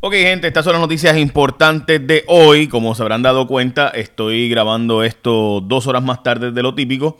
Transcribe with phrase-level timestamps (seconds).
[0.00, 2.68] Ok, gente, estas son las noticias importantes de hoy.
[2.68, 7.18] Como se habrán dado cuenta, estoy grabando esto dos horas más tarde de lo típico.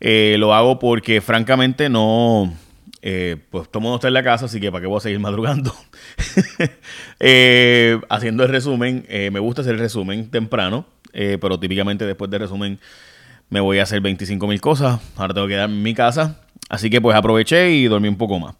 [0.00, 2.52] Eh, lo hago porque, francamente, no.
[3.00, 5.18] Eh, pues todo mundo está en la casa, así que ¿para qué voy a seguir
[5.20, 5.74] madrugando?
[7.20, 12.78] Eh, haciendo el resumen, me gusta hacer el resumen temprano, pero típicamente después del resumen
[13.50, 15.00] me voy a hacer 25 mil cosas.
[15.16, 18.38] Ahora tengo que quedarme en mi casa, así que pues aproveché y dormí un poco
[18.38, 18.56] más.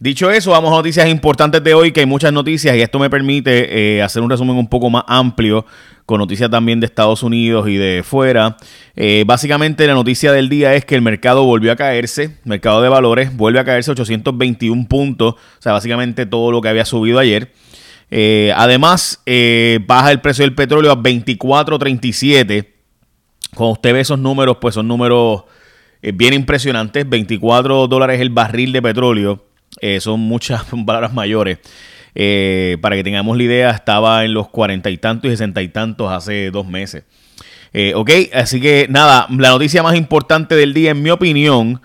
[0.00, 3.08] Dicho eso, vamos a noticias importantes de hoy, que hay muchas noticias y esto me
[3.08, 5.64] permite eh, hacer un resumen un poco más amplio
[6.04, 8.56] con noticias también de Estados Unidos y de fuera.
[8.96, 12.88] Eh, básicamente la noticia del día es que el mercado volvió a caerse, mercado de
[12.88, 17.52] valores vuelve a caerse 821 puntos, o sea, básicamente todo lo que había subido ayer.
[18.10, 19.22] Eh, además,
[19.86, 22.66] baja el precio del petróleo a 24.37.
[23.54, 25.44] Cuando usted ve esos números, pues son números
[26.02, 27.08] bien impresionantes.
[27.08, 29.53] 24 dólares el barril de petróleo.
[29.80, 31.58] Eh, son muchas palabras mayores.
[32.14, 35.68] Eh, para que tengamos la idea, estaba en los cuarenta y tantos y sesenta y
[35.68, 37.04] tantos hace dos meses.
[37.72, 41.82] Eh, ok, así que nada, la noticia más importante del día, en mi opinión,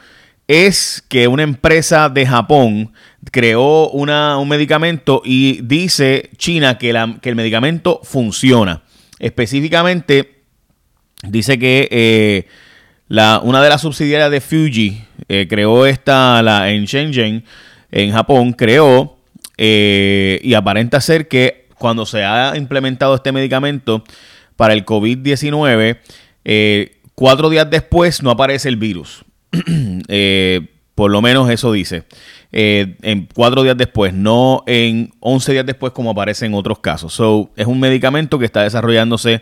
[0.47, 2.93] es que una empresa de Japón
[3.31, 8.83] creó una, un medicamento y dice China que, que, el medicamento funciona.
[9.17, 10.43] Específicamente,
[11.23, 12.45] dice que
[13.07, 15.03] la, una de las subsidiarias de Fuji
[15.49, 17.43] creó esta la, en Shenzhen
[17.91, 19.17] en Japón creó
[19.57, 24.03] eh, y aparenta ser que cuando se ha implementado este medicamento
[24.55, 25.97] para el COVID-19,
[26.45, 29.25] eh, cuatro días después no aparece el virus.
[30.11, 30.61] Eh,
[30.95, 32.03] por lo menos eso dice.
[32.51, 37.13] en cuatro días después, no en 11 días después como aparece en otros casos.
[37.13, 39.41] So, es un medicamento que está desarrollándose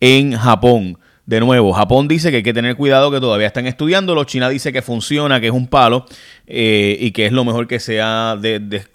[0.00, 0.98] en Japón.
[1.26, 4.24] De nuevo, Japón dice que hay que tener cuidado, que todavía están estudiándolo.
[4.24, 6.04] China dice que funciona, que es un palo
[6.46, 8.38] eh, y que es lo mejor que se ha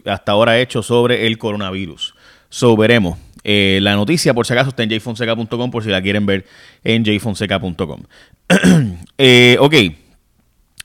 [0.06, 2.14] hasta ahora hecho sobre el coronavirus.
[2.50, 3.18] So, veremos.
[3.44, 6.46] Eh, la noticia, por si acaso, está en jfonseca.com, por si la quieren ver
[6.84, 8.04] en jfonseca.com.
[9.18, 9.76] eh, ok.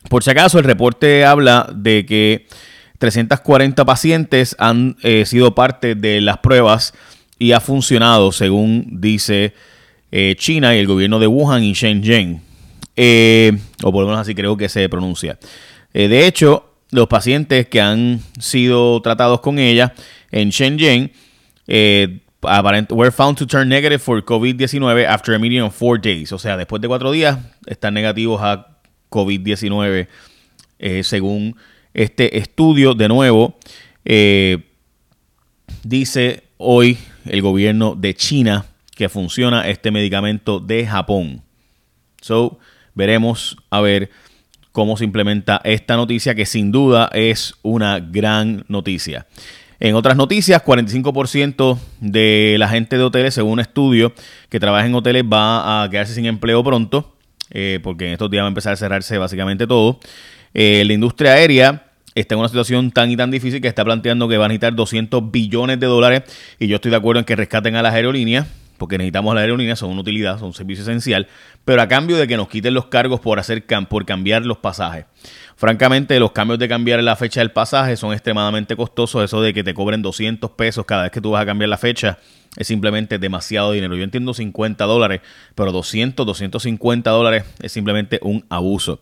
[0.08, 2.46] Por si acaso, el reporte habla de que
[2.98, 4.96] 340 pacientes han
[5.26, 6.94] sido parte de las pruebas
[7.38, 9.52] y ha funcionado, según dice
[10.16, 12.40] eh, China y el gobierno de Wuhan y Shenzhen.
[12.94, 13.50] Eh,
[13.82, 15.40] o por lo menos así creo que se pronuncia.
[15.92, 19.92] Eh, de hecho, los pacientes que han sido tratados con ella
[20.30, 21.10] en Shenzhen
[21.66, 26.30] were found to turn negative for COVID-19 after a meeting of four days.
[26.30, 27.36] O sea, después de cuatro días
[27.66, 28.68] están negativos a
[29.10, 30.06] COVID-19
[31.02, 31.56] según
[31.92, 32.94] este estudio.
[32.94, 33.58] De nuevo,
[35.82, 41.42] dice hoy el gobierno de China que funciona este medicamento de Japón.
[42.20, 42.58] So,
[42.94, 44.10] veremos a ver
[44.72, 49.26] cómo se implementa esta noticia que sin duda es una gran noticia.
[49.80, 54.12] En otras noticias, 45% de la gente de hoteles, según un estudio
[54.48, 57.16] que trabaja en hoteles, va a quedarse sin empleo pronto,
[57.50, 60.00] eh, porque en estos días va a empezar a cerrarse básicamente todo.
[60.54, 64.28] Eh, la industria aérea está en una situación tan y tan difícil que está planteando
[64.28, 66.22] que va a necesitar 200 billones de dólares
[66.58, 68.46] y yo estoy de acuerdo en que rescaten a las aerolíneas
[68.84, 71.26] porque necesitamos la aerolínea, son una utilidad, son un servicio esencial,
[71.64, 75.06] pero a cambio de que nos quiten los cargos por, hacer, por cambiar los pasajes.
[75.56, 79.24] Francamente, los cambios de cambiar la fecha del pasaje son extremadamente costosos.
[79.24, 81.78] Eso de que te cobren 200 pesos cada vez que tú vas a cambiar la
[81.78, 82.18] fecha
[82.58, 83.96] es simplemente demasiado dinero.
[83.96, 85.22] Yo entiendo 50 dólares,
[85.54, 89.00] pero 200, 250 dólares es simplemente un abuso.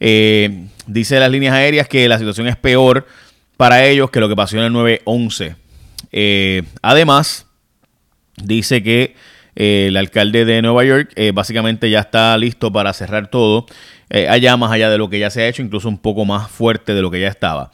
[0.00, 3.06] Eh, dice las líneas aéreas que la situación es peor
[3.58, 5.56] para ellos que lo que pasó en el 911.
[6.10, 7.49] Eh, además,
[8.44, 9.14] dice que
[9.56, 13.66] eh, el alcalde de Nueva York eh, básicamente ya está listo para cerrar todo,
[14.08, 16.50] eh, allá más allá de lo que ya se ha hecho, incluso un poco más
[16.50, 17.70] fuerte de lo que ya estaba.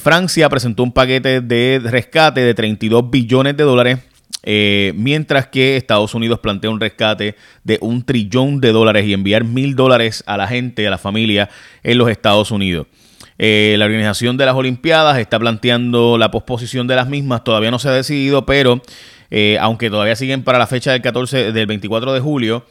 [0.00, 3.98] Francia presentó un paquete de rescate de 32 billones de dólares,
[4.96, 9.76] mientras que Estados Unidos plantea un rescate de un trillón de dólares y enviar mil
[9.76, 11.48] dólares a la gente, a la familia
[11.84, 12.88] en los Estados Unidos.
[13.38, 17.88] la organización de las Olimpiadas está planteando la posposición de las mismas, todavía no se
[17.88, 18.82] ha decidido, pero
[19.30, 22.64] eh, aunque todavía siguen para la fecha del 14, del 24 de julio.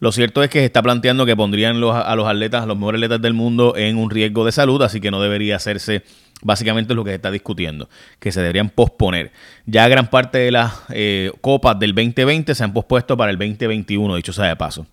[0.00, 3.00] Lo cierto es que se está planteando que pondrían a los atletas, a los mejores
[3.00, 6.02] atletas del mundo, en un riesgo de salud, así que no debería hacerse.
[6.40, 7.88] Básicamente lo que se está discutiendo,
[8.20, 9.32] que se deberían posponer.
[9.66, 14.14] Ya gran parte de las eh, copas del 2020 se han pospuesto para el 2021,
[14.14, 14.86] dicho sea de paso.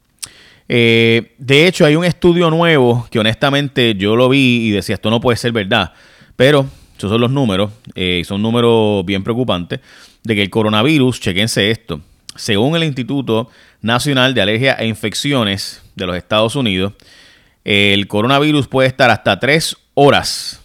[0.68, 5.12] Eh, de hecho, hay un estudio nuevo que honestamente yo lo vi y decía, esto
[5.12, 5.94] no puede ser verdad,
[6.36, 6.66] pero
[6.98, 7.72] esos son los números,
[8.24, 9.80] son números bien preocupantes
[10.24, 12.02] de que el coronavirus, chequense esto,
[12.36, 13.50] según el Instituto
[13.82, 16.94] Nacional de Alergia e Infecciones de los Estados Unidos,
[17.64, 20.62] el coronavirus puede estar hasta tres horas,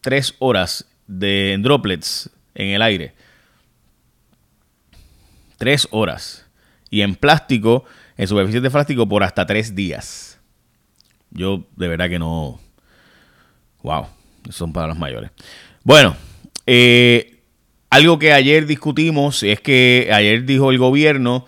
[0.00, 3.14] tres horas de droplets en el aire.
[5.58, 6.46] Tres horas.
[6.88, 7.84] Y en plástico,
[8.16, 10.38] en superficies de plástico, por hasta tres días.
[11.30, 12.60] Yo de verdad que no.
[13.82, 14.06] Wow,
[14.50, 15.30] son para los mayores.
[15.84, 16.16] Bueno,
[16.66, 17.40] eh,
[17.88, 21.46] algo que ayer discutimos es que ayer dijo el gobierno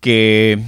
[0.00, 0.58] que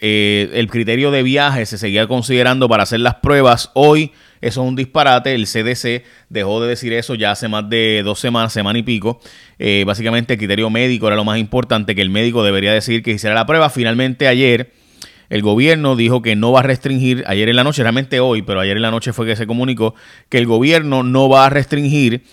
[0.00, 3.70] eh, el criterio de viaje se seguía considerando para hacer las pruebas.
[3.74, 5.34] Hoy eso es un disparate.
[5.34, 9.20] El CDC dejó de decir eso ya hace más de dos semanas, semana y pico.
[9.58, 13.12] Eh, básicamente el criterio médico era lo más importante, que el médico debería decir que
[13.12, 13.70] hiciera la prueba.
[13.70, 14.72] Finalmente ayer
[15.30, 18.60] el gobierno dijo que no va a restringir, ayer en la noche, realmente hoy, pero
[18.60, 19.94] ayer en la noche fue que se comunicó
[20.28, 22.24] que el gobierno no va a restringir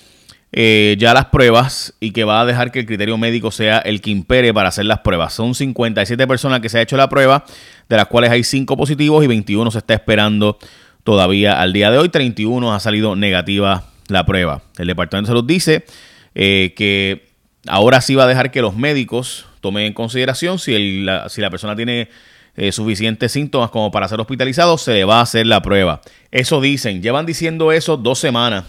[0.52, 4.02] eh, ya las pruebas y que va a dejar que el criterio médico sea el
[4.02, 5.34] que impere para hacer las pruebas.
[5.34, 7.46] Son 57 personas que se ha hecho la prueba,
[7.88, 10.58] de las cuales hay 5 positivos y 21 se está esperando
[11.04, 12.10] todavía al día de hoy.
[12.10, 14.64] 31 ha salido negativa la prueba.
[14.80, 15.86] El Departamento de Salud dice
[16.34, 17.28] eh, que
[17.68, 21.52] ahora sí va a dejar que los médicos tomen en consideración si, la, si la
[21.52, 22.10] persona tiene
[22.58, 26.02] eh, suficientes síntomas como para ser hospitalizado, se le va a hacer la prueba.
[26.32, 28.66] Eso dicen, llevan diciendo eso dos semanas.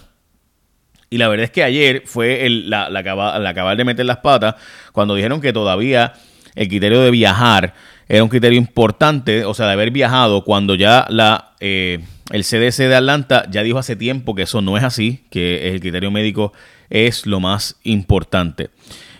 [1.09, 4.55] Y la verdad es que ayer fue el, la, la, acabar de meter las patas
[4.91, 6.13] cuando dijeron que todavía
[6.53, 7.73] el criterio de viajar
[8.07, 11.53] era un criterio importante, o sea, de haber viajado cuando ya la...
[11.59, 11.99] Eh,
[12.31, 15.79] el CDC de Atlanta ya dijo hace tiempo que eso no es así, que el
[15.79, 16.53] criterio médico
[16.91, 18.69] es lo más importante.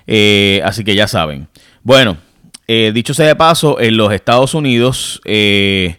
[0.05, 1.47] Eh, así que ya saben.
[1.81, 2.17] Bueno,
[2.71, 5.97] eh, dicho sea de paso, en los Estados Unidos eh,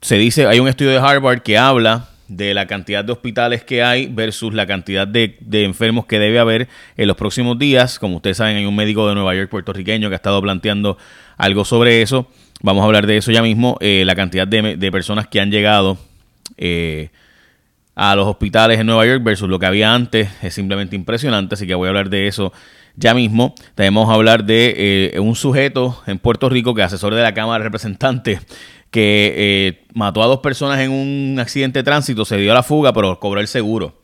[0.00, 3.82] se dice, hay un estudio de Harvard que habla de la cantidad de hospitales que
[3.82, 7.98] hay versus la cantidad de, enfermos que debe haber en los próximos días.
[7.98, 10.96] Como ustedes saben, hay un médico de Nueva York puertorriqueño que ha estado planteando
[11.36, 12.26] algo sobre eso.
[12.62, 13.76] Vamos a hablar de eso ya mismo.
[13.80, 15.98] Eh, la cantidad de, personas que han llegado
[17.94, 21.54] a los hospitales en Nueva York versus lo que había antes es simplemente impresionante.
[21.54, 22.54] Así que voy a hablar de eso
[22.96, 23.54] ya mismo.
[23.76, 27.34] Vamos a hablar de eh, un sujeto en Puerto Rico que es asesor de la
[27.34, 28.40] Cámara de Representantes
[28.90, 32.92] que mató a dos personas en un accidente de tránsito, se dio a la fuga,
[32.92, 33.94] pero cobró el seguro.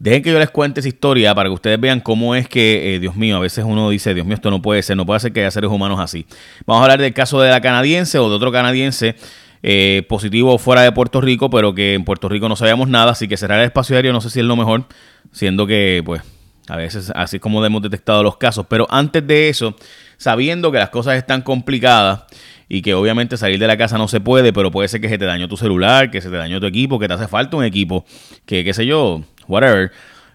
[0.00, 3.00] Dejen que yo les cuente esa historia para que ustedes vean cómo es que, eh,
[3.00, 5.30] Dios mío, a veces uno dice, Dios mío, esto no puede ser, no puede ser
[5.34, 6.24] que haya seres humanos así.
[6.64, 9.14] Vamos a hablar del caso de la canadiense o de otro canadiense
[9.62, 13.28] eh, positivo fuera de Puerto Rico, pero que en Puerto Rico no sabíamos nada, así
[13.28, 14.86] que cerrar el espacio aéreo no sé si es lo mejor,
[15.32, 16.22] siendo que, pues,
[16.68, 18.66] a veces así como hemos detectado los casos.
[18.68, 19.76] Pero antes de eso,
[20.16, 22.24] sabiendo que las cosas están complicadas
[22.68, 25.18] y que obviamente salir de la casa no se puede, pero puede ser que se
[25.18, 27.64] te dañó tu celular, que se te dañó tu equipo, que te hace falta un
[27.64, 28.04] equipo,
[28.46, 29.90] que qué sé yo, whatever.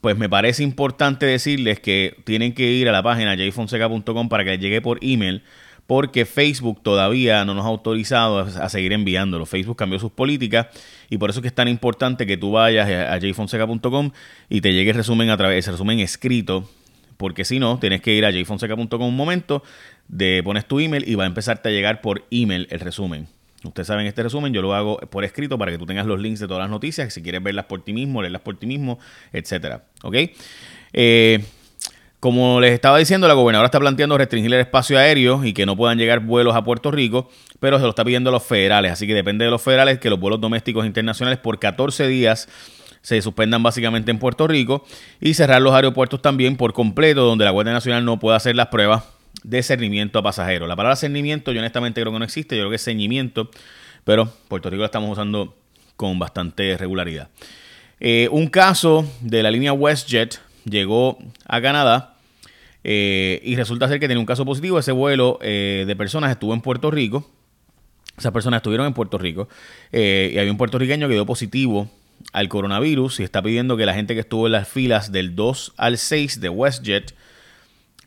[0.00, 4.50] pues me parece importante decirles que tienen que ir a la página jfonseca.com para que
[4.50, 5.42] les llegue por email,
[5.86, 9.46] porque Facebook todavía no nos ha autorizado a seguir enviándolo.
[9.46, 10.66] Facebook cambió sus políticas
[11.08, 14.10] y por eso es que es tan importante que tú vayas a jfonseca.com
[14.48, 16.68] y te llegue el resumen a través, ese resumen escrito,
[17.16, 19.62] porque si no, tienes que ir a jfonseca.com un momento,
[20.08, 23.28] de, pones tu email y va a empezarte a llegar por email el resumen.
[23.64, 26.40] Ustedes saben este resumen, yo lo hago por escrito para que tú tengas los links
[26.40, 28.98] de todas las noticias, si quieres verlas por ti mismo, leerlas por ti mismo,
[29.32, 29.84] etcétera.
[30.02, 30.16] ¿Ok?
[30.92, 31.44] Eh,
[32.20, 35.76] como les estaba diciendo, la gobernadora está planteando restringir el espacio aéreo y que no
[35.76, 38.92] puedan llegar vuelos a Puerto Rico, pero se lo está pidiendo a los federales.
[38.92, 42.48] Así que depende de los federales que los vuelos domésticos internacionales por 14 días
[43.02, 44.84] se suspendan básicamente en Puerto Rico
[45.20, 48.66] y cerrar los aeropuertos también por completo, donde la Guardia Nacional no pueda hacer las
[48.66, 49.04] pruebas
[49.42, 50.68] de cernimiento a pasajeros.
[50.68, 53.50] La palabra cernimiento yo honestamente creo que no existe, yo creo que es ceñimiento,
[54.04, 55.56] pero Puerto Rico la estamos usando
[55.96, 57.28] con bastante regularidad.
[58.00, 62.14] Eh, un caso de la línea WestJet llegó a Canadá
[62.84, 64.78] eh, y resulta ser que tenía un caso positivo.
[64.78, 67.28] Ese vuelo eh, de personas estuvo en Puerto Rico.
[68.16, 69.48] Esas personas estuvieron en Puerto Rico
[69.92, 71.88] y había un puertorriqueño que dio positivo
[72.32, 75.74] al coronavirus y está pidiendo que la gente que estuvo en las filas del 2
[75.76, 77.14] al 6 de WestJet,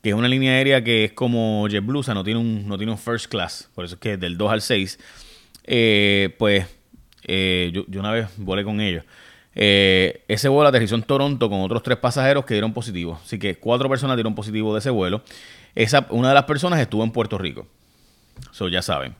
[0.01, 2.77] que es una línea aérea que es como JetBlue, o sea, no tiene un, no
[2.77, 4.99] tiene un first class, por eso es que del 2 al 6,
[5.65, 6.65] eh, pues
[7.23, 9.05] eh, yo, una vez volé con ellos.
[9.53, 13.19] Eh, ese vuelo aterrizó en Toronto con otros tres pasajeros que dieron positivo.
[13.23, 15.23] Así que cuatro personas dieron positivo de ese vuelo.
[15.75, 17.67] Esa, una de las personas estuvo en Puerto Rico.
[18.51, 19.15] Eso ya saben.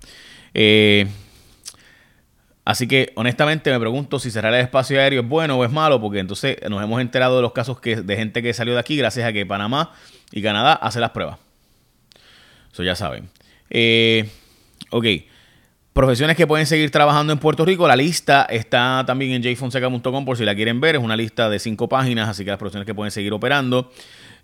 [2.64, 6.00] Así que honestamente me pregunto si cerrar el espacio aéreo es bueno o es malo,
[6.00, 8.96] porque entonces nos hemos enterado de los casos que, de gente que salió de aquí
[8.96, 9.92] gracias a que Panamá
[10.32, 11.38] y Canadá hacen las pruebas.
[12.72, 13.30] Eso ya saben.
[13.70, 14.30] Eh,
[14.90, 15.06] ok.
[15.94, 17.86] Profesiones que pueden seguir trabajando en Puerto Rico.
[17.86, 20.96] La lista está también en jfonseca.com por si la quieren ver.
[20.96, 23.92] Es una lista de cinco páginas, así que las profesiones que pueden seguir operando.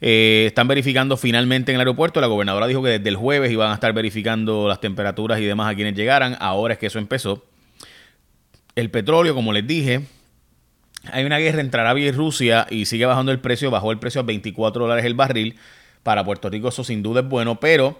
[0.02, 2.20] Eh, están verificando finalmente en el aeropuerto.
[2.20, 5.72] La gobernadora dijo que desde el jueves iban a estar verificando las temperaturas y demás
[5.72, 6.36] a quienes llegaran.
[6.40, 7.46] Ahora es que eso empezó.
[8.76, 10.02] El petróleo, como les dije,
[11.12, 14.22] hay una guerra entre Arabia y Rusia y sigue bajando el precio, bajó el precio
[14.22, 15.56] a 24 dólares el barril.
[16.04, 18.00] Para Puerto Rico eso sin duda es bueno, pero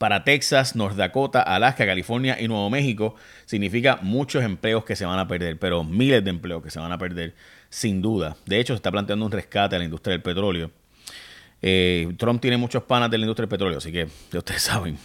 [0.00, 5.18] para Texas, North Dakota, Alaska, California y Nuevo México significa muchos empleos que se van
[5.18, 7.34] a perder, pero miles de empleos que se van a perder
[7.68, 8.34] sin duda.
[8.46, 10.70] De hecho, se está planteando un rescate a la industria del petróleo.
[11.60, 14.96] Eh, Trump tiene muchos panas de la industria del petróleo, así que ya ustedes saben.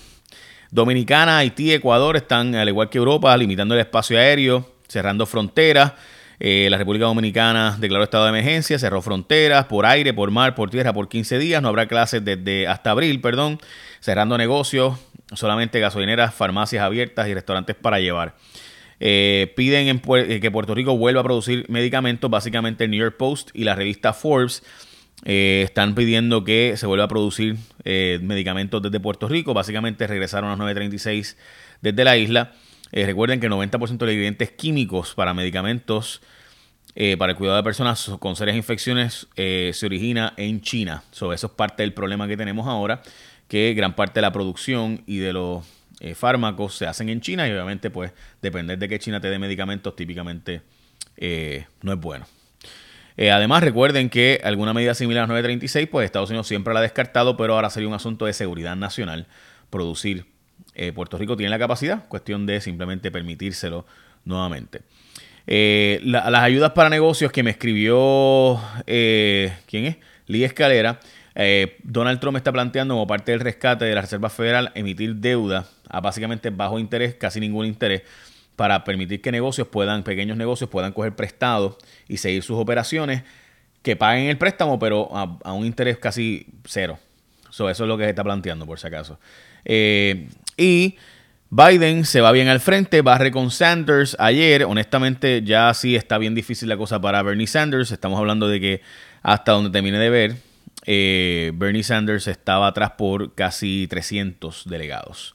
[0.72, 5.92] Dominicana, Haití, Ecuador están, al igual que Europa, limitando el espacio aéreo, cerrando fronteras.
[6.40, 10.70] Eh, la República Dominicana declaró estado de emergencia, cerró fronteras por aire, por mar, por
[10.70, 11.62] tierra por 15 días.
[11.62, 13.60] No habrá clases desde hasta abril, perdón.
[14.00, 15.00] Cerrando negocios,
[15.34, 18.36] solamente gasolineras, farmacias abiertas y restaurantes para llevar.
[19.00, 20.00] Eh, piden en,
[20.40, 24.14] que Puerto Rico vuelva a producir medicamentos, básicamente el New York Post y la revista
[24.14, 24.64] Forbes
[25.26, 29.54] eh, están pidiendo que se vuelva a producir eh, medicamentos desde Puerto Rico.
[29.54, 31.36] Básicamente regresaron a las 9.36
[31.82, 32.54] desde la isla.
[32.92, 36.22] Eh, recuerden que el 90% de los ingredientes químicos para medicamentos
[37.18, 41.04] para el cuidado de personas con serias infecciones se origina en China.
[41.12, 43.02] eso es parte del problema que tenemos ahora,
[43.50, 45.66] que gran parte de la producción y de los
[46.14, 49.94] fármacos se hacen en China y obviamente pues depender de que China te dé medicamentos
[49.94, 50.62] típicamente
[51.82, 52.28] no es bueno.
[53.18, 56.84] Eh, además, recuerden que alguna medida similar a 936, pues Estados Unidos siempre la ha
[56.84, 59.28] descartado, pero ahora sería un asunto de seguridad nacional
[59.70, 60.26] producir.
[60.76, 63.86] Eh, Puerto Rico tiene la capacidad, cuestión de simplemente permitírselo
[64.26, 64.82] nuevamente.
[65.48, 69.98] Eh, las ayudas para negocios que me escribió, ¿quién es?
[70.28, 71.00] Lee Escalera.
[71.84, 76.02] Donald Trump está planteando como parte del rescate de la Reserva Federal emitir deuda a
[76.02, 78.04] básicamente bajo interés, casi ningún interés,
[78.56, 81.78] para permitir que negocios puedan, pequeños negocios puedan coger prestado
[82.08, 83.24] y seguir sus operaciones,
[83.82, 86.98] que paguen el préstamo, pero a, un interés casi cero.
[87.50, 89.20] eso es lo que se está planteando, por si acaso.
[89.64, 90.96] Eh, y
[91.50, 94.66] Biden se va bien al frente, barre con Sanders ayer.
[94.66, 97.92] Honestamente, ya sí está bien difícil la cosa para Bernie Sanders.
[97.92, 98.82] Estamos hablando de que
[99.22, 100.36] hasta donde termine de ver,
[100.86, 105.34] eh, Bernie Sanders estaba atrás por casi 300 delegados.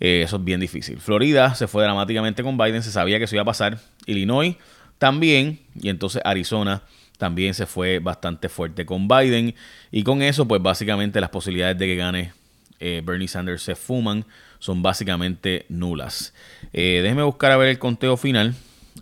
[0.00, 0.98] Eh, eso es bien difícil.
[0.98, 3.78] Florida se fue dramáticamente con Biden, se sabía que eso iba a pasar.
[4.06, 4.56] Illinois
[4.98, 6.82] también, y entonces Arizona
[7.18, 9.54] también se fue bastante fuerte con Biden.
[9.90, 12.39] Y con eso, pues básicamente las posibilidades de que gane
[12.80, 14.24] eh, Bernie Sanders se fuman,
[14.58, 16.34] son básicamente nulas.
[16.72, 18.54] Eh, déjeme buscar a ver el conteo final.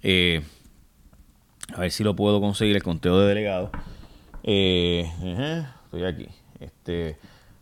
[0.03, 3.71] a ver si lo puedo conseguir, el conteo de delegados.
[4.43, 6.29] estoy aquí.
[6.61, 7.17] Este,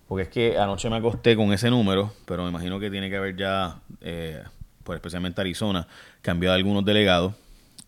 [0.08, 3.16] porque es que anoche me acosté con ese número, pero me imagino que tiene que
[3.16, 4.42] haber ya, eh,
[4.84, 5.86] pues especialmente Arizona,
[6.22, 7.34] cambiado algunos delegados.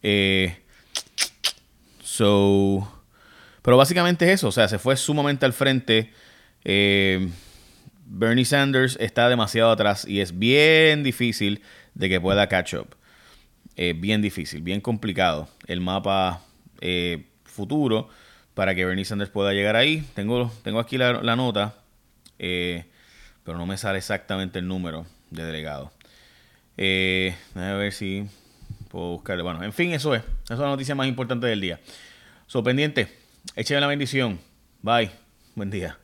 [0.03, 0.59] Eh,
[2.03, 2.89] so,
[3.63, 6.13] pero básicamente es eso, o sea, se fue sumamente al frente.
[6.65, 7.29] Eh,
[8.11, 11.63] Bernie Sanders está demasiado atrás y es bien difícil
[11.95, 12.97] de que pueda catch up.
[13.77, 16.43] bien difícil, bien complicado el mapa
[17.45, 18.09] futuro
[18.55, 20.05] para que Bernie Sanders pueda llegar ahí.
[20.15, 21.75] Tengo, tengo aquí la, la nota
[22.39, 22.85] eh,
[23.45, 25.91] pero no me sale exactamente el número de delegados.
[26.77, 28.27] Eh, a ver si
[28.91, 29.43] puedo buscarle.
[29.43, 30.23] Bueno, en fin, eso es.
[30.45, 31.81] Esa es la noticia más importante del día.
[32.47, 33.09] So, pendiente.
[33.57, 34.39] Écheme la bendición.
[34.83, 35.11] Bye.
[35.55, 35.99] Buen día.